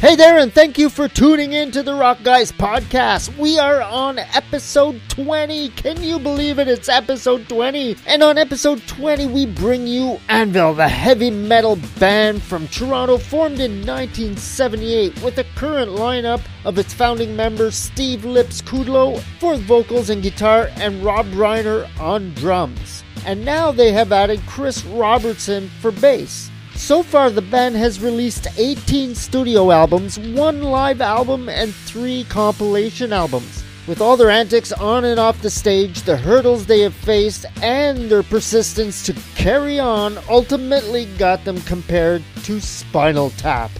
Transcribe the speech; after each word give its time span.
Hey 0.00 0.14
there, 0.14 0.38
and 0.38 0.52
thank 0.52 0.78
you 0.78 0.90
for 0.90 1.08
tuning 1.08 1.54
in 1.54 1.72
to 1.72 1.82
the 1.82 1.92
Rock 1.92 2.18
Guys 2.22 2.52
podcast. 2.52 3.36
We 3.36 3.58
are 3.58 3.82
on 3.82 4.20
episode 4.20 5.00
20. 5.08 5.70
Can 5.70 6.00
you 6.04 6.20
believe 6.20 6.60
it? 6.60 6.68
It's 6.68 6.88
episode 6.88 7.48
20. 7.48 7.96
And 8.06 8.22
on 8.22 8.38
episode 8.38 8.80
20, 8.86 9.26
we 9.26 9.44
bring 9.44 9.88
you 9.88 10.20
Anvil, 10.28 10.74
the 10.74 10.88
heavy 10.88 11.32
metal 11.32 11.80
band 11.98 12.44
from 12.44 12.68
Toronto, 12.68 13.18
formed 13.18 13.58
in 13.58 13.84
1978 13.84 15.20
with 15.20 15.36
a 15.38 15.44
current 15.56 15.90
lineup 15.90 16.42
of 16.64 16.78
its 16.78 16.94
founding 16.94 17.34
members 17.34 17.74
Steve 17.74 18.24
Lips 18.24 18.62
Kudlow 18.62 19.20
for 19.40 19.56
vocals 19.56 20.10
and 20.10 20.22
guitar, 20.22 20.70
and 20.76 21.02
Robb 21.02 21.26
Reiner 21.32 21.88
on 22.00 22.32
drums. 22.34 23.02
And 23.26 23.44
now 23.44 23.72
they 23.72 23.90
have 23.90 24.12
added 24.12 24.40
Chris 24.46 24.84
Robertson 24.84 25.68
for 25.80 25.90
bass. 25.90 26.52
So 26.78 27.02
far, 27.02 27.28
the 27.28 27.42
band 27.42 27.74
has 27.74 28.00
released 28.00 28.46
18 28.56 29.14
studio 29.16 29.72
albums, 29.72 30.16
one 30.16 30.62
live 30.62 31.00
album, 31.00 31.48
and 31.48 31.74
three 31.74 32.24
compilation 32.30 33.12
albums. 33.12 33.64
With 33.88 34.00
all 34.00 34.16
their 34.16 34.30
antics 34.30 34.70
on 34.72 35.04
and 35.04 35.18
off 35.18 35.42
the 35.42 35.50
stage, 35.50 36.02
the 36.02 36.16
hurdles 36.16 36.64
they 36.66 36.80
have 36.80 36.94
faced, 36.94 37.46
and 37.62 38.08
their 38.08 38.22
persistence 38.22 39.04
to 39.06 39.12
carry 39.34 39.80
on 39.80 40.18
ultimately 40.30 41.06
got 41.18 41.44
them 41.44 41.60
compared 41.62 42.22
to 42.44 42.60
Spinal 42.60 43.30
Tap. 43.30 43.72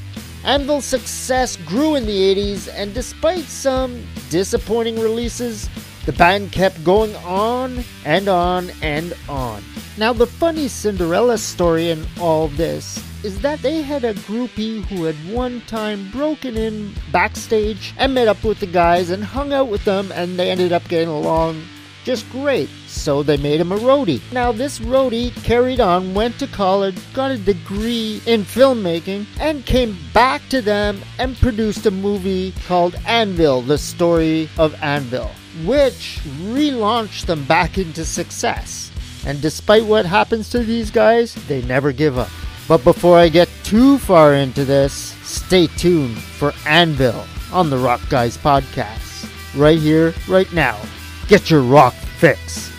Anvil's 0.45 0.85
success 0.85 1.57
grew 1.57 1.95
in 1.95 2.05
the 2.05 2.35
80s, 2.35 2.69
and 2.75 2.93
despite 2.93 3.45
some 3.45 4.05
disappointing 4.29 4.99
releases, 4.99 5.71
the 6.05 6.13
band 6.13 6.51
kept 6.51 6.83
going 6.85 7.15
on 7.17 7.85
and 8.05 8.29
on 8.29 8.71
and 8.83 9.15
on. 9.29 9.63
Now, 9.99 10.13
the 10.13 10.29
funny 10.29 10.69
Cinderella 10.69 11.39
story 11.39 11.91
in 11.91 12.07
all 12.21 12.47
this 12.47 13.03
is 13.25 13.41
that 13.41 13.61
they 13.63 13.83
had 13.83 14.05
a 14.05 14.15
groupie 14.15 14.85
who 14.85 15.03
had 15.03 15.17
one 15.29 15.61
time 15.63 16.09
broken 16.13 16.57
in 16.57 16.95
backstage 17.11 17.93
and 17.99 18.15
met 18.15 18.29
up 18.29 18.45
with 18.45 18.61
the 18.61 18.67
guys 18.67 19.11
and 19.11 19.25
hung 19.25 19.53
out 19.53 19.67
with 19.67 19.85
them, 19.85 20.13
and 20.13 20.39
they 20.39 20.53
ended 20.53 20.73
up 20.73 20.87
getting 20.87 21.09
along 21.09 21.61
just 22.05 22.31
great. 22.31 22.69
So 22.87 23.25
they 23.25 23.39
made 23.39 23.61
him 23.61 23.73
a 23.73 23.77
roadie. 23.77 24.23
Now, 24.31 24.53
this 24.53 24.79
roadie 24.79 25.35
carried 25.43 25.81
on, 25.81 26.15
went 26.15 26.39
to 26.39 26.47
college, 26.47 26.97
got 27.13 27.33
a 27.33 27.37
degree 27.37 28.23
in 28.25 28.45
filmmaking, 28.45 29.27
and 29.41 29.67
came 29.67 29.99
back 30.15 30.43
to 30.51 30.63
them 30.63 31.01
and 31.19 31.37
produced 31.37 31.87
a 31.87 31.91
movie 31.91 32.55
called 32.69 32.95
Anvil 33.05 33.63
The 33.63 33.79
Story 33.79 34.49
of 34.59 34.81
Anvil 34.81 35.29
which 35.65 36.21
relaunched 36.41 37.27
them 37.27 37.45
back 37.45 37.79
into 37.79 38.05
success. 38.05 38.93
And 39.29 39.43
despite 39.43 39.85
what 39.85 40.07
happens 40.07 40.49
to 40.51 40.61
these 40.61 40.91
guys, 40.91 41.35
they 41.49 41.61
never 41.61 41.93
give 41.93 42.17
up. 42.17 42.31
But 42.67 42.83
before 42.83 43.19
I 43.19 43.29
get 43.29 43.51
too 43.63 43.99
far 43.99 44.33
into 44.33 44.65
this, 44.65 44.95
stay 45.23 45.67
tuned 45.67 46.17
for 46.17 46.55
Anvil 46.67 47.27
on 47.53 47.69
the 47.69 47.77
Rock 47.77 48.01
Guys 48.09 48.39
podcast. 48.39 49.29
Right 49.55 49.79
here, 49.79 50.15
right 50.29 50.51
now. 50.55 50.81
Get 51.29 51.51
your 51.51 51.61
rock 51.61 51.93
fix. 51.93 52.73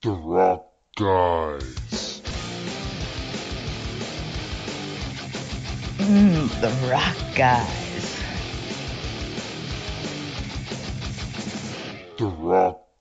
The 0.00 0.12
Rock 0.12 0.64
Guys. 0.96 2.22
Mmm, 5.98 6.60
the 6.62 6.90
Rock 6.90 7.16
Guys. 7.36 7.87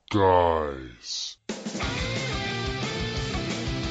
Guys. 0.09 1.38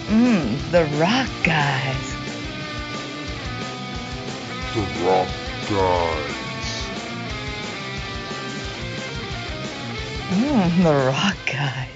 Mmm, 0.08 0.70
the 0.70 0.84
Rock 0.98 1.28
Guys. 1.44 2.14
The 4.72 4.80
Rock 5.04 5.28
Guys. 5.68 6.36
Mmm, 10.30 10.82
the 10.82 10.94
Rock 11.10 11.36
Guys. 11.44 11.95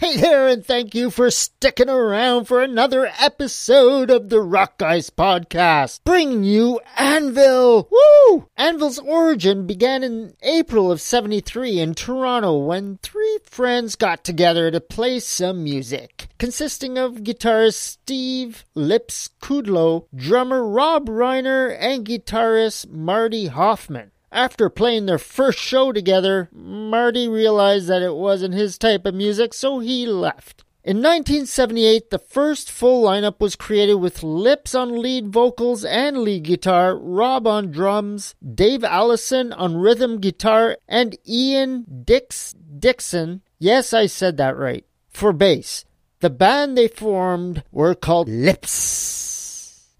Hey 0.00 0.16
there, 0.16 0.46
and 0.46 0.64
thank 0.64 0.94
you 0.94 1.10
for 1.10 1.28
sticking 1.28 1.88
around 1.88 2.44
for 2.44 2.62
another 2.62 3.10
episode 3.18 4.10
of 4.10 4.28
the 4.28 4.40
Rock 4.40 4.78
Guys 4.78 5.10
podcast, 5.10 6.04
Bring 6.04 6.44
you 6.44 6.80
Anvil. 6.96 7.88
Woo! 7.90 8.46
Anvil's 8.56 9.00
origin 9.00 9.66
began 9.66 10.04
in 10.04 10.34
April 10.40 10.92
of 10.92 11.00
73 11.00 11.80
in 11.80 11.94
Toronto 11.94 12.56
when 12.58 12.98
three 13.02 13.38
friends 13.42 13.96
got 13.96 14.22
together 14.22 14.70
to 14.70 14.80
play 14.80 15.18
some 15.18 15.64
music, 15.64 16.28
consisting 16.38 16.96
of 16.96 17.24
guitarist 17.24 17.74
Steve 17.74 18.64
Lips 18.76 19.30
Kudlow, 19.42 20.06
drummer 20.14 20.64
Robb 20.64 21.08
Reiner, 21.08 21.76
and 21.76 22.06
guitarist 22.06 22.88
Marty 22.88 23.46
Hoffman. 23.46 24.12
After 24.30 24.68
playing 24.68 25.06
their 25.06 25.18
first 25.18 25.58
show 25.58 25.92
together, 25.92 26.48
Marty 26.52 27.28
realized 27.28 27.88
that 27.88 28.02
it 28.02 28.14
wasn't 28.14 28.54
his 28.54 28.76
type 28.76 29.06
of 29.06 29.14
music, 29.14 29.54
so 29.54 29.78
he 29.78 30.06
left. 30.06 30.64
In 30.84 30.98
1978, 30.98 32.10
the 32.10 32.18
first 32.18 32.70
full 32.70 33.04
lineup 33.04 33.40
was 33.40 33.56
created 33.56 33.96
with 33.96 34.22
Lips 34.22 34.74
on 34.74 35.02
lead 35.02 35.28
vocals 35.28 35.84
and 35.84 36.18
lead 36.18 36.44
guitar, 36.44 36.96
Rob 36.96 37.46
on 37.46 37.70
drums, 37.70 38.34
Dave 38.54 38.84
Allison 38.84 39.52
on 39.52 39.76
rhythm 39.76 40.18
guitar, 40.18 40.78
and 40.88 41.18
Ian 41.28 41.84
Dix 42.04 42.54
Dixon, 42.54 43.42
yes, 43.58 43.92
I 43.92 44.06
said 44.06 44.36
that 44.36 44.56
right, 44.56 44.86
for 45.10 45.32
bass. 45.32 45.84
The 46.20 46.30
band 46.30 46.78
they 46.78 46.88
formed 46.88 47.64
were 47.70 47.94
called 47.94 48.28
Lips. 48.28 49.37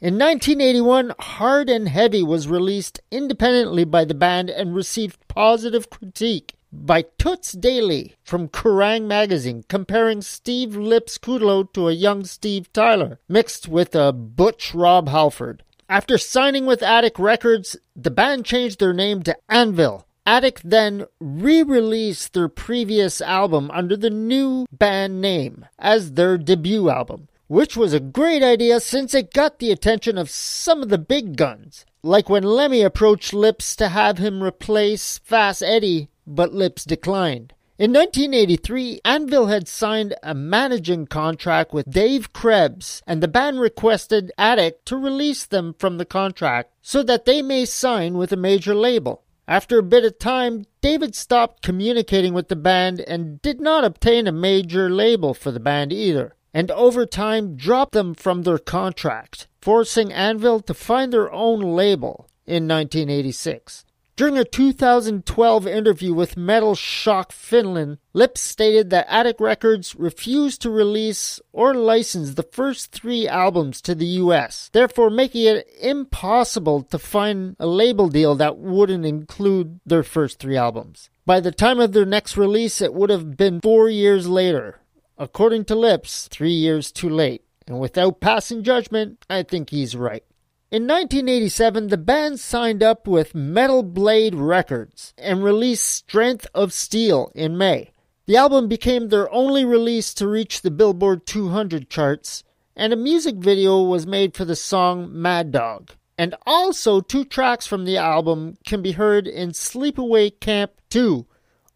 In 0.01 0.15
1981, 0.15 1.13
Hard 1.19 1.69
and 1.69 1.89
Heavy 1.89 2.23
was 2.23 2.47
released 2.47 3.01
independently 3.11 3.85
by 3.85 4.05
the 4.05 4.15
band 4.15 4.49
and 4.49 4.73
received 4.73 5.19
positive 5.27 5.91
critique 5.91 6.55
by 6.73 7.07
Toots 7.19 7.51
Daily 7.51 8.15
from 8.23 8.47
Kerrang 8.47 9.09
magazine, 9.09 9.65
comparing 9.67 10.23
Steve 10.23 10.77
Lips 10.77 11.19
Kudlow 11.19 11.73
to 11.73 11.89
a 11.89 11.93
young 11.93 12.25
Steve 12.25 12.73
Tyler, 12.73 13.19
mixed 13.29 13.67
with 13.67 13.97
a 13.97 14.13
butch 14.13 14.73
Rob 14.73 15.09
Halford. 15.09 15.65
After 15.89 16.17
signing 16.17 16.65
with 16.65 16.81
Attic 16.81 17.19
Records, 17.19 17.77
the 17.97 18.13
band 18.13 18.45
changed 18.45 18.79
their 18.79 18.93
name 18.93 19.25
to 19.25 19.37
Anvil. 19.49 20.07
Attic 20.25 20.61
then 20.63 21.07
re 21.19 21.65
released 21.65 22.35
their 22.35 22.49
previous 22.49 23.21
album 23.21 23.69
under 23.73 23.97
the 23.97 24.11
new 24.11 24.65
band 24.71 25.21
name 25.21 25.67
as 25.77 26.13
their 26.13 26.39
debut 26.39 26.89
album 26.89 27.27
which 27.49 27.77
was 27.77 27.95
a 27.95 28.01
great 28.01 28.43
idea 28.43 28.79
since 28.79 29.15
it 29.15 29.33
got 29.33 29.59
the 29.59 29.73
attention 29.73 30.17
of 30.19 30.31
some 30.31 30.83
of 30.83 30.91
the 30.91 30.99
big 30.99 31.37
guns. 31.37 31.85
Like 32.03 32.29
when 32.29 32.45
Lemmy 32.45 32.83
approached 32.83 33.35
Lips 33.35 33.75
to 33.77 33.89
have 33.89 34.19
him 34.19 34.43
replace 34.43 35.19
Fast 35.19 35.63
Eddie, 35.63 36.09
but 36.27 36.53
Lips 36.53 36.85
declined. 36.85 37.55
In 37.79 37.93
1983, 37.93 39.01
Anvil 39.05 39.47
had 39.47 39.69
signed 39.69 40.15
a 40.23 40.35
managing 40.35 41.07
contract 41.07 41.73
with 41.73 41.91
Dave 41.91 42.33
Krebs, 42.33 43.03
and 43.07 43.23
the 43.23 43.29
band 43.29 43.61
requested 43.61 44.33
Attic 44.37 44.85
to 44.87 44.97
release 44.97 45.47
them 45.47 45.75
from 45.79 45.97
the 45.97 46.05
contract 46.05 46.73
so 46.83 47.03
that 47.05 47.25
they 47.25 47.41
may 47.41 47.65
sign 47.65 48.19
with 48.19 48.33
a 48.33 48.37
major 48.37 48.75
label. 48.75 49.23
After 49.47 49.79
a 49.79 49.83
bit 49.83 50.05
of 50.05 50.19
time, 50.19 50.67
David 50.83 51.15
stopped 51.15 51.63
communicating 51.63 52.35
with 52.35 52.49
the 52.49 52.57
band 52.57 53.01
and 53.01 53.41
did 53.41 53.61
not 53.61 53.85
obtain 53.85 54.27
a 54.27 54.33
major 54.33 54.91
label 54.91 55.33
for 55.33 55.51
the 55.51 55.61
band 55.61 55.93
either 55.93 56.35
and 56.59 56.73
over 56.73 57.07
time 57.07 57.55
dropped 57.55 57.93
them 57.93 58.15
from 58.15 58.43
their 58.43 58.59
contract, 58.59 59.47
forcing 59.63 60.13
Anvil 60.13 60.59
to 60.59 60.75
find 60.75 61.13
their 61.13 61.33
own 61.33 61.61
label 61.61 62.29
in 62.47 62.67
1986. 62.67 63.85
During 64.17 64.37
a 64.37 64.45
2012 64.45 65.69
interview 65.69 66.13
with 66.13 66.37
Metal 66.37 66.75
Shock 66.75 67.31
Finland, 67.31 67.99
Lips 68.13 68.41
stated 68.41 68.91
that 68.91 69.07
Attic 69.09 69.39
Records 69.39 69.95
refused 69.95 70.61
to 70.63 70.71
release 70.71 71.39
or 71.53 71.75
license 71.75 72.35
the 72.35 72.43
first 72.43 72.91
three 72.91 73.29
albums 73.29 73.81
to 73.83 73.95
the 73.95 74.19
US, 74.25 74.69
therefore 74.73 75.11
making 75.11 75.45
it 75.47 75.69
impossible 75.81 76.83
to 76.83 76.99
find 76.99 77.55
a 77.61 77.69
label 77.69 78.09
deal 78.09 78.35
that 78.35 78.59
wouldn't 78.59 79.07
include 79.07 79.79
their 79.87 80.03
first 80.03 80.41
three 80.41 80.57
albums. 80.57 81.09
By 81.25 81.39
the 81.39 81.53
time 81.53 81.79
of 81.79 81.93
their 81.93 82.05
next 82.05 82.37
release, 82.37 82.83
it 82.83 82.95
would 82.95 83.11
have 83.11 83.37
been 83.37 83.61
four 83.61 83.89
years 83.89 84.27
later, 84.27 84.81
According 85.21 85.65
to 85.65 85.75
Lips, 85.75 86.29
three 86.29 86.53
years 86.53 86.93
too 86.93 87.09
late. 87.09 87.43
And 87.67 87.81
without 87.81 88.21
passing 88.21 88.63
judgment, 88.63 89.25
I 89.29 89.43
think 89.43 89.71
he's 89.71 89.97
right. 89.97 90.23
In 90.71 90.83
1987, 90.87 91.89
the 91.89 91.97
band 91.97 92.39
signed 92.39 92.85
up 92.85 93.09
with 93.09 93.35
Metal 93.35 93.83
Blade 93.83 94.37
Records 94.37 95.15
and 95.19 95.43
released 95.43 95.89
Strength 95.89 96.47
of 96.55 96.73
Steel 96.73 97.33
in 97.35 97.59
May. 97.59 97.91
The 98.27 98.37
album 98.37 98.69
became 98.69 99.09
their 99.09 99.33
only 99.33 99.65
release 99.65 100.15
to 100.15 100.29
reach 100.29 100.63
the 100.63 100.71
Billboard 100.71 101.27
200 101.27 101.91
charts, 101.91 102.45
and 102.77 102.93
a 102.93 102.97
music 102.97 103.37
video 103.37 103.83
was 103.83 104.07
made 104.07 104.37
for 104.37 104.45
the 104.45 104.55
song 104.55 105.09
Mad 105.11 105.51
Dog. 105.51 105.91
And 106.17 106.37
also, 106.47 107.01
two 107.01 107.25
tracks 107.25 107.67
from 107.67 107.85
the 107.85 107.97
album 107.97 108.57
can 108.65 108.83
be 108.83 108.93
heard 108.93 109.27
in 109.27 109.51
Sleepaway 109.51 110.39
Camp 110.39 110.73
2 110.91 111.27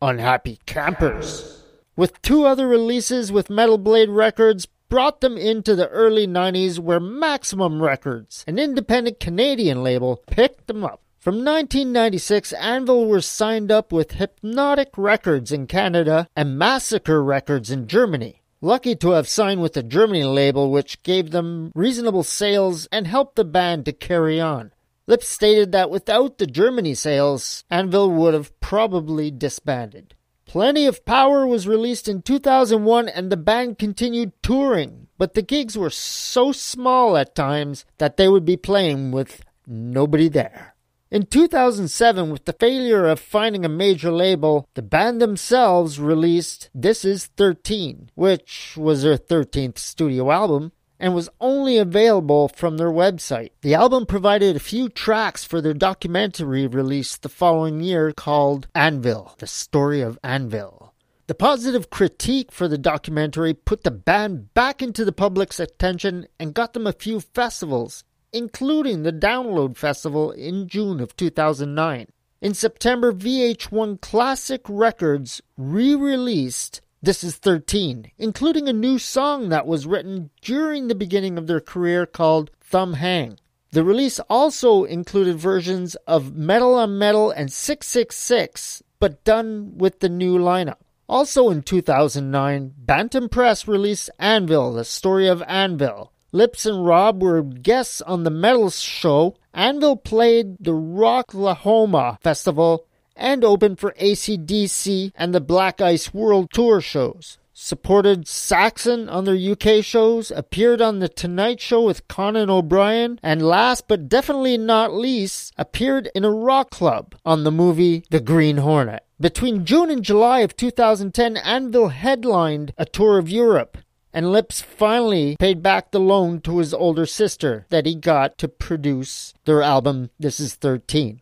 Unhappy 0.01 0.61
Campers 0.67 1.62
with 1.97 2.21
two 2.23 2.45
other 2.45 2.67
releases 2.67 3.31
with 3.31 3.51
Metal 3.51 3.79
Blade 3.79 4.09
Records, 4.09 4.67
brought 4.89 5.21
them 5.21 5.39
into 5.39 5.75
the 5.75 5.89
early 5.89 6.27
90s 6.27 6.79
where 6.79 7.01
Maximum 7.01 7.83
Records, 7.83 8.45
an 8.47 8.59
independent 8.59 9.21
Canadian 9.21 9.83
label, 9.83 10.23
picked 10.27 10.67
them 10.67 10.85
up. 10.85 11.01
From 11.19 11.37
1996, 11.37 12.53
Anvil 12.55 13.07
were 13.07 13.21
signed 13.21 13.71
up 13.71 13.93
with 13.93 14.13
Hypnotic 14.13 14.91
Records 14.97 15.53
in 15.53 15.67
Canada 15.67 16.29
and 16.35 16.59
Massacre 16.59 17.23
Records 17.23 17.71
in 17.71 17.87
Germany. 17.87 18.43
Lucky 18.61 18.95
to 18.97 19.13
have 19.13 19.29
signed 19.29 19.63
with 19.63 19.73
the 19.73 19.83
Germany 19.83 20.25
label, 20.25 20.71
which 20.71 21.03
gave 21.03 21.31
them 21.31 21.73
reasonable 21.75 22.23
sales 22.23 22.87
and 22.93 23.07
helped 23.07 23.37
the 23.37 23.45
band 23.45 23.85
to 23.85 23.93
carry 23.93 24.41
on. 24.41 24.73
Lips 25.07 25.29
stated 25.29 25.73
that 25.73 25.91
without 25.91 26.39
the 26.39 26.47
Germany 26.47 26.95
sales, 26.95 27.65
Anvil 27.71 28.11
would 28.11 28.35
have 28.35 28.59
probably 28.61 29.31
disbanded. 29.31 30.15
Plenty 30.53 30.85
of 30.85 31.07
Power 31.07 31.47
was 31.47 31.67
released 31.67 32.07
in 32.07 32.21
2001 32.21 33.09
and 33.09 33.33
the 33.33 33.39
band 33.39 33.79
continued 33.79 34.35
touring, 34.43 35.07
but 35.17 35.33
the 35.33 35.41
gigs 35.41 35.79
were 35.79 35.89
so 35.89 36.53
small 36.53 37.17
at 37.17 37.35
times 37.35 37.87
that 37.97 38.19
they 38.19 38.29
would 38.29 38.45
be 38.45 38.59
playing 38.59 39.13
with 39.13 39.43
nobody 39.67 40.29
there. 40.29 40.75
In 41.11 41.25
2007, 41.25 42.29
with 42.29 42.45
the 42.45 42.53
failure 42.53 43.07
of 43.07 43.19
finding 43.19 43.65
a 43.65 43.71
major 43.71 44.13
label, 44.13 44.69
the 44.75 44.83
band 44.83 45.23
themselves 45.23 45.99
released 45.99 46.69
This 46.75 47.03
Is 47.03 47.29
13, 47.39 48.11
which 48.15 48.77
was 48.77 49.05
their 49.05 49.17
13th 49.17 49.79
studio 49.79 50.31
album 50.31 50.73
and 51.03 51.17
was 51.17 51.29
only 51.41 51.79
available 51.79 52.47
from 52.47 52.77
their 52.77 52.93
website. 52.93 53.51
The 53.63 53.75
album 53.75 54.07
provided 54.07 54.55
a 54.55 54.61
few 54.61 54.89
tracks 54.89 55.43
for 55.43 55.61
their 55.61 55.75
documentary 55.75 56.69
released 56.69 57.23
the 57.23 57.29
following 57.29 57.81
year 57.81 58.13
called 58.13 58.69
Anvil, 58.73 59.35
the 59.39 59.49
story 59.49 60.01
of 60.01 60.17
Anvil. 60.23 60.95
The 61.27 61.35
positive 61.35 61.91
critique 61.91 62.53
for 62.53 62.69
the 62.69 62.79
documentary 62.79 63.53
put 63.53 63.83
the 63.83 63.91
band 63.91 64.55
back 64.55 64.81
into 64.81 65.05
the 65.05 65.13
public's 65.13 65.59
attention 65.59 66.29
and 66.39 66.55
got 66.55 66.73
them 66.73 66.87
a 66.87 66.93
few 66.93 67.19
festivals, 67.19 68.05
including 68.33 69.03
the 69.03 69.13
Download 69.13 69.77
Festival 69.77 70.31
in 70.31 70.69
June 70.69 71.01
of 71.01 71.17
2009. 71.17 72.07
In 72.41 72.55
September, 72.55 73.13
VH1 73.13 74.01
Classic 74.01 74.63
Records 74.69 75.43
re 75.57 75.97
released 75.97 76.81
This 77.05 77.25
Is 77.25 77.35
13, 77.35 78.13
including 78.17 78.69
a 78.69 78.73
new 78.73 78.97
song 78.97 79.49
that 79.49 79.67
was 79.67 79.89
written 79.89 80.31
during 80.41 80.87
the 80.87 80.95
beginning 80.95 81.37
of 81.37 81.49
their 81.49 81.59
career 81.59 82.07
called 82.07 82.53
Thumb 82.61 82.95
Hang. 82.95 83.41
The 83.73 83.83
release 83.83 84.21
also 84.31 84.85
included 84.85 85.37
versions 85.37 85.97
of 86.07 86.37
Metal 86.37 86.77
on 86.77 86.99
Metal 86.99 87.33
and 87.33 87.53
666, 87.53 88.85
but 89.01 89.25
done 89.25 89.79
with 89.79 89.99
the 89.99 90.09
new 90.09 90.39
lineup. 90.39 90.77
Also 91.09 91.51
in 91.51 91.63
2009, 91.63 92.73
Bantam 92.79 93.29
Press 93.29 93.67
released 93.67 94.09
Anvil, 94.21 94.73
the 94.73 94.85
story 94.85 95.27
of 95.27 95.43
Anvil, 95.49 96.13
Lips 96.35 96.65
and 96.65 96.87
Rob 96.87 97.23
were 97.23 97.43
guests 97.43 98.01
on 98.01 98.25
the 98.25 98.31
Metal 98.31 98.71
Show. 98.71 99.37
Anvil 99.53 99.97
played 99.97 100.57
the 100.59 100.73
Rocklahoma 100.73 102.19
Festival 102.23 102.87
and 103.23 103.45
opened 103.45 103.79
for 103.79 103.93
ACDC 103.93 105.13
and 105.15 105.33
the 105.33 105.41
Black 105.41 105.81
Ice 105.81 106.13
World 106.13 106.51
Tour 106.53 106.81
shows. 106.81 107.39
Supported 107.55 108.27
Saxon 108.27 109.09
on 109.09 109.25
their 109.25 109.37
UK 109.37 109.85
shows, 109.85 110.33
appeared 110.33 110.83
on 110.83 110.99
The 110.99 111.09
Tonight 111.09 111.61
Show 111.61 111.83
with 111.83 112.09
Conan 112.09 112.51
O'Brien, 112.51 113.21
and 113.23 113.41
last 113.41 113.87
but 113.87 114.09
definitely 114.09 114.59
not 114.59 114.93
least, 114.93 115.53
appeared 115.57 116.11
in 116.15 116.25
a 116.25 116.31
rock 116.31 116.71
club 116.71 117.15
on 117.25 117.45
the 117.45 117.53
movie 117.53 118.03
The 118.11 118.21
Green 118.21 118.57
Hornet. 118.57 119.05
Between 119.21 119.65
June 119.65 119.91
and 119.91 120.03
July 120.03 120.41
of 120.41 120.57
2010, 120.57 121.37
Anvil 121.37 121.89
headlined 121.91 122.75
a 122.77 122.85
tour 122.85 123.19
of 123.19 123.31
Europe 123.31 123.79
and 124.13 124.33
Lips 124.33 124.61
finally 124.61 125.37
paid 125.39 125.63
back 125.63 125.91
the 125.91 126.01
loan 126.01 126.41
to 126.43 126.59
his 126.59 126.75
older 126.75 127.07
sister 127.07 127.67
that 127.71 127.87
he 127.87 127.95
got 127.95 128.37
to 128.39 128.49
produce 128.49 129.33
their 129.45 129.63
album 129.63 130.11
This 130.19 130.39
Is 130.39 130.55
13. 130.55 131.22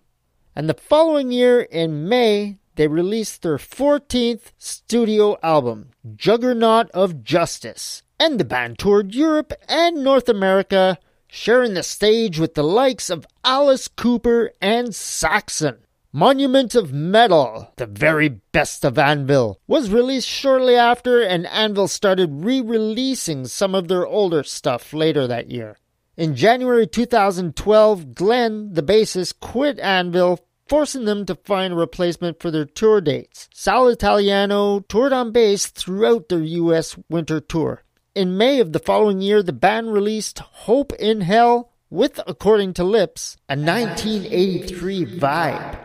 And 0.54 0.68
the 0.68 0.74
following 0.74 1.30
year, 1.30 1.60
in 1.60 2.08
May, 2.08 2.58
they 2.74 2.88
released 2.88 3.42
their 3.42 3.56
14th 3.56 4.52
studio 4.58 5.38
album, 5.42 5.90
Juggernaut 6.16 6.90
of 6.90 7.22
Justice. 7.22 8.02
And 8.18 8.38
the 8.38 8.44
band 8.44 8.78
toured 8.78 9.14
Europe 9.14 9.52
and 9.68 10.02
North 10.02 10.28
America, 10.28 10.98
sharing 11.26 11.74
the 11.74 11.82
stage 11.82 12.38
with 12.38 12.54
the 12.54 12.64
likes 12.64 13.10
of 13.10 13.26
Alice 13.44 13.86
Cooper 13.86 14.52
and 14.60 14.94
Saxon. 14.94 15.78
Monument 16.12 16.74
of 16.74 16.92
Metal, 16.92 17.72
the 17.76 17.86
very 17.86 18.28
best 18.28 18.84
of 18.84 18.98
Anvil, 18.98 19.60
was 19.68 19.90
released 19.90 20.26
shortly 20.26 20.74
after, 20.74 21.22
and 21.22 21.46
Anvil 21.46 21.86
started 21.86 22.44
re 22.44 22.60
releasing 22.60 23.46
some 23.46 23.76
of 23.76 23.86
their 23.86 24.04
older 24.04 24.42
stuff 24.42 24.92
later 24.92 25.28
that 25.28 25.52
year. 25.52 25.76
In 26.20 26.36
January 26.36 26.86
2012, 26.86 28.14
Glenn, 28.14 28.74
the 28.74 28.82
bassist, 28.82 29.40
quit 29.40 29.78
Anvil, 29.78 30.38
forcing 30.68 31.06
them 31.06 31.24
to 31.24 31.34
find 31.34 31.72
a 31.72 31.76
replacement 31.76 32.40
for 32.40 32.50
their 32.50 32.66
tour 32.66 33.00
dates. 33.00 33.48
Sal 33.54 33.88
Italiano 33.88 34.80
toured 34.80 35.14
on 35.14 35.32
bass 35.32 35.68
throughout 35.68 36.28
their 36.28 36.42
US 36.42 36.98
winter 37.08 37.40
tour. 37.40 37.84
In 38.14 38.36
May 38.36 38.60
of 38.60 38.74
the 38.74 38.78
following 38.78 39.22
year, 39.22 39.42
the 39.42 39.54
band 39.54 39.94
released 39.94 40.40
Hope 40.40 40.92
in 40.98 41.22
Hell 41.22 41.72
with, 41.88 42.20
according 42.26 42.74
to 42.74 42.84
Lips, 42.84 43.38
a 43.48 43.56
1983 43.56 45.06
vibe. 45.06 45.78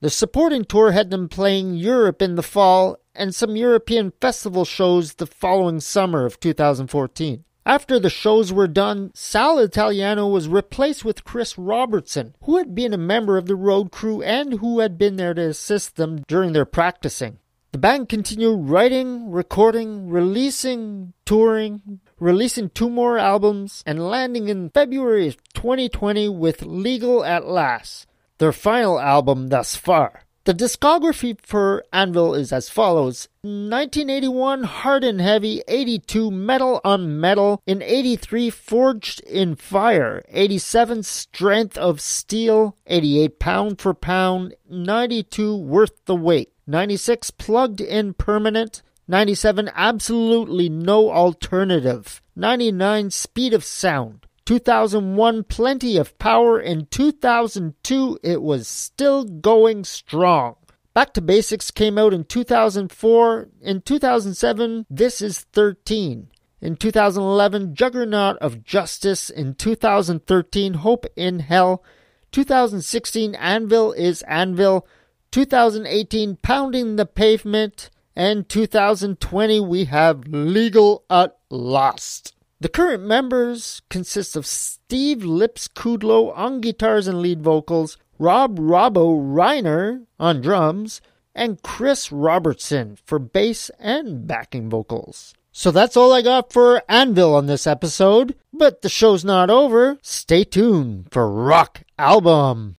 The 0.00 0.08
supporting 0.08 0.64
tour 0.64 0.92
had 0.92 1.10
them 1.10 1.28
playing 1.28 1.74
Europe 1.74 2.22
in 2.22 2.36
the 2.36 2.42
fall 2.42 2.96
and 3.14 3.34
some 3.34 3.56
European 3.56 4.14
festival 4.22 4.64
shows 4.64 5.16
the 5.16 5.26
following 5.26 5.80
summer 5.80 6.24
of 6.24 6.40
2014. 6.40 7.44
After 7.66 7.98
the 7.98 8.10
shows 8.10 8.52
were 8.52 8.68
done, 8.68 9.10
Sal 9.12 9.58
Italiano 9.58 10.28
was 10.28 10.46
replaced 10.46 11.04
with 11.04 11.24
Chris 11.24 11.58
Robertson, 11.58 12.36
who 12.44 12.58
had 12.58 12.76
been 12.76 12.94
a 12.94 12.98
member 12.98 13.36
of 13.36 13.46
the 13.46 13.56
road 13.56 13.90
crew 13.90 14.22
and 14.22 14.60
who 14.60 14.78
had 14.78 14.96
been 14.96 15.16
there 15.16 15.34
to 15.34 15.48
assist 15.48 15.96
them 15.96 16.22
during 16.28 16.52
their 16.52 16.64
practicing. 16.64 17.40
The 17.72 17.78
band 17.78 18.08
continued 18.08 18.70
writing, 18.70 19.32
recording, 19.32 20.08
releasing, 20.08 21.12
touring, 21.24 21.98
releasing 22.20 22.70
two 22.70 22.88
more 22.88 23.18
albums, 23.18 23.82
and 23.84 24.08
landing 24.08 24.48
in 24.48 24.70
February 24.70 25.26
of 25.26 25.42
2020 25.54 26.28
with 26.28 26.62
Legal 26.62 27.24
at 27.24 27.48
Last 27.48 28.06
their 28.38 28.52
final 28.52 29.00
album 29.00 29.48
thus 29.48 29.74
far. 29.74 30.25
The 30.46 30.54
discography 30.54 31.36
for 31.42 31.84
Anvil 31.92 32.36
is 32.36 32.52
as 32.52 32.68
follows. 32.68 33.26
1981 33.42 34.62
Hard 34.62 35.02
and 35.02 35.20
Heavy, 35.20 35.60
82 35.66 36.30
Metal 36.30 36.80
on 36.84 37.18
Metal, 37.18 37.60
in 37.66 37.82
83 37.82 38.50
Forged 38.50 39.20
in 39.22 39.56
Fire, 39.56 40.24
87 40.28 41.02
Strength 41.02 41.76
of 41.76 42.00
Steel, 42.00 42.76
88 42.86 43.40
Pound 43.40 43.80
for 43.80 43.92
Pound, 43.92 44.54
92 44.70 45.56
Worth 45.56 46.04
the 46.04 46.14
Wait, 46.14 46.52
96 46.64 47.32
Plugged 47.32 47.80
in 47.80 48.14
Permanent, 48.14 48.82
97 49.08 49.68
Absolutely 49.74 50.68
No 50.68 51.10
Alternative, 51.10 52.22
99 52.36 53.10
Speed 53.10 53.52
of 53.52 53.64
Sound, 53.64 54.28
2001 54.46 55.44
plenty 55.44 55.96
of 55.96 56.18
power. 56.18 56.58
In 56.60 56.86
2002 56.86 58.18
it 58.22 58.40
was 58.40 58.68
still 58.68 59.24
going 59.24 59.84
strong. 59.84 60.54
Back 60.94 61.12
to 61.14 61.20
basics 61.20 61.70
came 61.70 61.98
out 61.98 62.14
in 62.14 62.24
2004 62.24 63.48
in 63.60 63.82
2007 63.82 64.86
this 64.88 65.20
is 65.20 65.40
13 65.52 66.28
in 66.60 66.76
2011 66.76 67.74
juggernaut 67.74 68.38
of 68.38 68.64
justice. 68.64 69.30
In 69.30 69.54
2013 69.54 70.74
hope 70.74 71.06
in 71.16 71.40
hell. 71.40 71.84
2016 72.32 73.34
anvil 73.34 73.92
is 73.92 74.22
anvil. 74.22 74.86
2018 75.32 76.36
pounding 76.36 76.96
the 76.96 77.06
pavement. 77.06 77.90
And 78.14 78.48
2020 78.48 79.60
we 79.60 79.84
have 79.86 80.26
legal 80.28 81.04
at 81.10 81.36
last 81.50 82.35
the 82.58 82.68
current 82.68 83.02
members 83.02 83.82
consist 83.90 84.34
of 84.34 84.46
Steve 84.46 85.24
Lips 85.24 85.68
Kudlow 85.68 86.36
on 86.36 86.60
guitars 86.60 87.06
and 87.06 87.20
lead 87.20 87.42
vocals, 87.42 87.98
Robb 88.18 88.58
Robbo 88.58 89.18
Reiner 89.18 90.06
on 90.18 90.40
drums, 90.40 91.02
and 91.34 91.62
Chris 91.62 92.10
Robertson 92.10 92.96
for 93.04 93.18
bass 93.18 93.70
and 93.78 94.26
backing 94.26 94.70
vocals. 94.70 95.34
So 95.52 95.70
that's 95.70 95.96
all 95.96 96.12
I 96.12 96.22
got 96.22 96.52
for 96.52 96.82
Anvil 96.88 97.34
on 97.34 97.46
this 97.46 97.66
episode, 97.66 98.34
but 98.52 98.82
the 98.82 98.88
show's 98.88 99.24
not 99.24 99.50
over. 99.50 99.98
Stay 100.02 100.44
tuned 100.44 101.08
for 101.10 101.30
Rock 101.30 101.82
Album. 101.98 102.76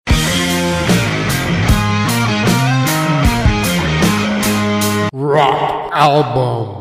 Rock 5.13 5.91
Album. 5.93 6.76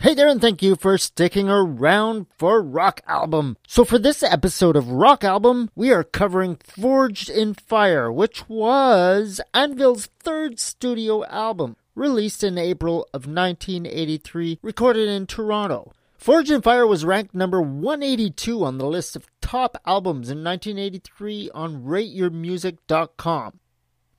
Hey 0.00 0.14
there, 0.14 0.28
and 0.28 0.40
thank 0.40 0.62
you 0.62 0.76
for 0.76 0.96
sticking 0.96 1.48
around 1.48 2.26
for 2.38 2.62
Rock 2.62 3.00
Album. 3.08 3.56
So, 3.66 3.84
for 3.84 3.98
this 3.98 4.22
episode 4.22 4.76
of 4.76 4.92
Rock 4.92 5.24
Album, 5.24 5.70
we 5.74 5.90
are 5.90 6.04
covering 6.04 6.56
Forged 6.62 7.28
in 7.28 7.54
Fire, 7.54 8.12
which 8.12 8.48
was 8.48 9.40
Anvil's 9.52 10.06
third 10.20 10.60
studio 10.60 11.24
album, 11.24 11.74
released 11.96 12.44
in 12.44 12.58
April 12.58 13.08
of 13.12 13.26
1983, 13.26 14.60
recorded 14.62 15.08
in 15.08 15.26
Toronto. 15.26 15.92
Forged 16.16 16.52
in 16.52 16.62
Fire 16.62 16.86
was 16.86 17.04
ranked 17.04 17.34
number 17.34 17.60
182 17.60 18.64
on 18.64 18.78
the 18.78 18.86
list 18.86 19.16
of 19.16 19.26
top 19.40 19.76
albums 19.84 20.30
in 20.30 20.44
1983 20.44 21.50
on 21.52 21.82
RateYourMusic.com. 21.82 23.58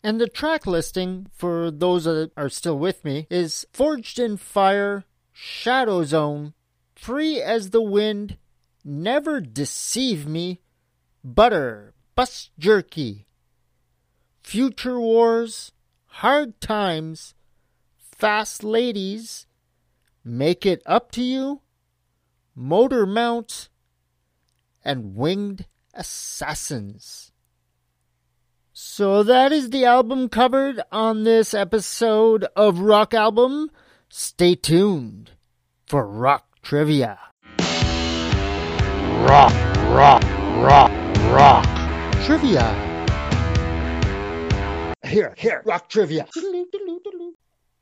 And 0.04 0.20
the 0.20 0.28
track 0.28 0.68
listing, 0.68 1.28
for 1.34 1.72
those 1.72 2.04
that 2.04 2.32
are 2.36 2.50
still 2.50 2.78
with 2.78 3.06
me, 3.06 3.28
is 3.30 3.66
Forged 3.72 4.20
in 4.20 4.36
Fire, 4.36 5.06
Shadow 5.41 6.03
Zone, 6.03 6.53
Free 6.96 7.41
as 7.41 7.69
the 7.69 7.81
Wind, 7.81 8.38
Never 8.84 9.39
Deceive 9.39 10.27
Me, 10.27 10.60
Butter, 11.24 11.93
Bus 12.13 12.50
Jerky, 12.60 13.25
Future 14.43 15.00
Wars, 15.00 15.72
Hard 16.08 16.60
Times, 16.60 17.36
Fast 17.98 18.65
Ladies, 18.65 19.48
Make 20.25 20.65
It 20.65 20.81
Up 20.86 21.10
to 21.13 21.24
You, 21.24 21.62
Motor 22.53 23.05
Mount, 23.05 23.69
and 24.84 25.15
Winged 25.15 25.67
Assassins. 25.93 27.31
So 28.74 29.24
that 29.24 29.53
is 29.53 29.69
the 29.69 29.86
album 29.86 30.27
covered 30.27 30.81
on 30.91 31.24
this 31.24 31.53
episode 31.53 32.46
of 32.58 32.79
Rock 32.79 33.13
Album. 33.13 33.72
Stay 34.12 34.56
tuned 34.56 35.30
for 35.86 36.04
Rock 36.04 36.48
Trivia. 36.63 37.20
Rock, 39.22 39.54
rock, 39.94 40.24
rock, 40.58 40.92
rock. 41.32 41.66
Trivia. 42.25 42.74
Here, 45.06 45.36
here, 45.38 45.62
Rock 45.63 45.89
Trivia. 45.89 46.28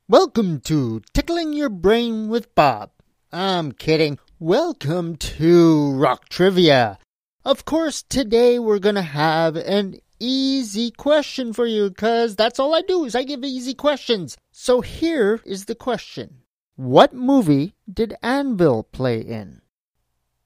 Welcome 0.09 0.59
to 0.65 1.01
Tickling 1.13 1.53
Your 1.53 1.69
Brain 1.69 2.27
with 2.27 2.53
Bob. 2.55 2.91
I'm 3.31 3.71
kidding. 3.71 4.19
Welcome 4.37 5.15
to 5.15 5.93
Rock 5.93 6.27
Trivia. 6.27 6.99
Of 7.45 7.63
course, 7.63 8.01
today 8.01 8.59
we're 8.59 8.79
gonna 8.79 9.01
have 9.01 9.55
an 9.55 10.01
easy 10.19 10.91
question 10.91 11.53
for 11.53 11.65
you 11.65 11.87
because 11.87 12.35
that's 12.35 12.59
all 12.59 12.75
I 12.75 12.81
do 12.81 13.05
is 13.05 13.15
I 13.15 13.23
give 13.23 13.45
easy 13.45 13.73
questions. 13.73 14.35
So 14.59 14.81
here 14.81 15.39
is 15.45 15.65
the 15.65 15.75
question. 15.75 16.41
What 16.75 17.13
movie 17.13 17.75
did 17.87 18.15
Anvil 18.23 18.81
play 18.91 19.19
in? 19.19 19.61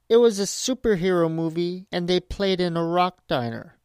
It 0.10 0.18
was 0.18 0.38
a 0.38 0.44
superhero 0.44 1.32
movie 1.32 1.88
and 1.94 2.10
they 2.10 2.20
played 2.20 2.60
in 2.60 2.76
a 2.76 2.84
rock 2.84 3.26
diner. 3.30 3.80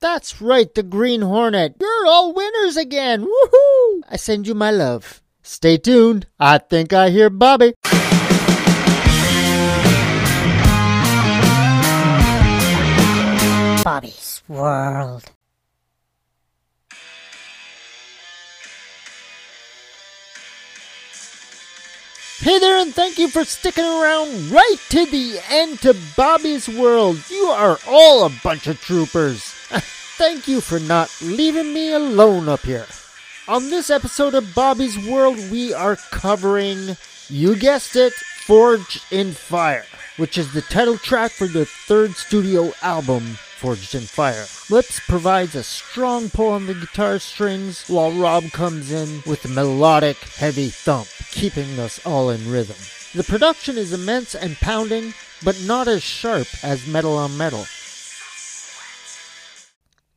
That's 0.00 0.40
right, 0.40 0.74
the 0.74 0.82
Green 0.82 1.20
Hornet. 1.20 1.76
You're 1.78 2.06
all 2.06 2.32
winners 2.32 2.78
again. 2.78 3.26
Woohoo! 3.26 4.00
I 4.08 4.16
send 4.16 4.46
you 4.46 4.54
my 4.54 4.70
love. 4.70 5.20
Stay 5.42 5.76
tuned. 5.76 6.26
I 6.40 6.56
think 6.56 6.94
I 6.94 7.10
hear 7.10 7.28
Bobby. 7.28 7.74
Bobby's 13.84 14.42
World. 14.48 15.35
Hey 22.46 22.60
there, 22.60 22.78
and 22.78 22.94
thank 22.94 23.18
you 23.18 23.26
for 23.26 23.44
sticking 23.44 23.82
around 23.82 24.52
right 24.52 24.76
to 24.90 25.04
the 25.04 25.40
end 25.50 25.80
to 25.80 25.96
Bobby's 26.16 26.68
World. 26.68 27.18
You 27.28 27.46
are 27.46 27.76
all 27.88 28.24
a 28.24 28.32
bunch 28.44 28.68
of 28.68 28.80
troopers. 28.80 29.42
thank 30.16 30.46
you 30.46 30.60
for 30.60 30.78
not 30.78 31.10
leaving 31.20 31.74
me 31.74 31.92
alone 31.92 32.48
up 32.48 32.60
here. 32.60 32.86
On 33.48 33.68
this 33.68 33.90
episode 33.90 34.36
of 34.36 34.54
Bobby's 34.54 34.96
World, 35.08 35.38
we 35.50 35.74
are 35.74 35.96
covering, 36.12 36.96
you 37.28 37.56
guessed 37.56 37.96
it, 37.96 38.12
Forged 38.12 39.02
in 39.10 39.32
Fire, 39.32 39.84
which 40.16 40.38
is 40.38 40.52
the 40.52 40.62
title 40.62 40.98
track 40.98 41.32
for 41.32 41.48
the 41.48 41.64
third 41.64 42.14
studio 42.14 42.72
album, 42.80 43.38
Forged 43.58 43.94
in 43.94 44.02
Fire. 44.02 44.46
Lips 44.68 45.00
provides 45.00 45.54
a 45.54 45.62
strong 45.62 46.28
pull 46.28 46.50
on 46.50 46.66
the 46.66 46.74
guitar 46.74 47.18
strings, 47.18 47.88
while 47.88 48.12
Rob 48.12 48.44
comes 48.52 48.92
in 48.92 49.22
with 49.26 49.44
a 49.44 49.48
melodic, 49.48 50.18
heavy 50.18 50.68
thump, 50.68 51.08
keeping 51.30 51.78
us 51.78 52.04
all 52.04 52.28
in 52.30 52.50
rhythm. 52.50 52.76
The 53.14 53.24
production 53.24 53.78
is 53.78 53.94
immense 53.94 54.34
and 54.34 54.56
pounding, 54.56 55.14
but 55.42 55.58
not 55.64 55.88
as 55.88 56.02
sharp 56.02 56.48
as 56.62 56.86
Metal 56.86 57.16
on 57.16 57.38
Metal. 57.38 57.64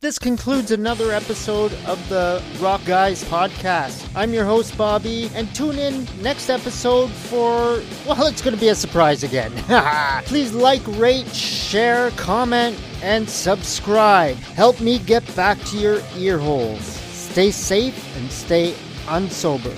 This 0.02 0.18
concludes 0.18 0.70
another 0.70 1.12
episode 1.12 1.74
of 1.86 2.08
the 2.08 2.42
Rock 2.58 2.80
Guys 2.86 3.22
podcast. 3.24 4.08
I'm 4.16 4.32
your 4.32 4.46
host, 4.46 4.78
Bobby, 4.78 5.30
and 5.34 5.54
tune 5.54 5.78
in 5.78 6.08
next 6.22 6.48
episode 6.48 7.10
for, 7.10 7.82
well, 8.08 8.24
it's 8.24 8.40
going 8.40 8.54
to 8.54 8.60
be 8.60 8.68
a 8.68 8.74
surprise 8.74 9.24
again. 9.24 9.52
Please 10.24 10.54
like, 10.54 10.80
rate, 10.98 11.28
share, 11.34 12.12
comment, 12.12 12.82
and 13.02 13.28
subscribe. 13.28 14.36
Help 14.36 14.80
me 14.80 15.00
get 15.00 15.36
back 15.36 15.58
to 15.64 15.76
your 15.76 16.00
ear 16.16 16.38
holes. 16.38 16.80
Stay 16.80 17.50
safe 17.50 18.16
and 18.16 18.32
stay 18.32 18.72
unsober. 19.04 19.76